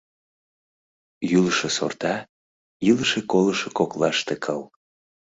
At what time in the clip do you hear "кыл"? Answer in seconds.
4.43-4.61